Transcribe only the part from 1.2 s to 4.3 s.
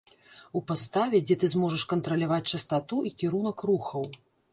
дзе ты зможаш кантраляваць частату і кірунак рухаў.